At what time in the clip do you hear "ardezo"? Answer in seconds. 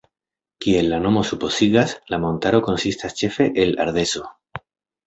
3.89-4.29